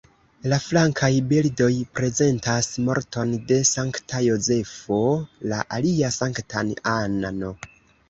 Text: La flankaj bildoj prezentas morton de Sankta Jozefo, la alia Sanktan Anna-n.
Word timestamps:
La 0.51 0.57
flankaj 0.61 1.09
bildoj 1.33 1.67
prezentas 1.99 2.71
morton 2.89 3.37
de 3.53 3.61
Sankta 3.75 4.25
Jozefo, 4.31 5.01
la 5.55 5.63
alia 5.81 6.15
Sanktan 6.21 6.77
Anna-n. 6.99 7.43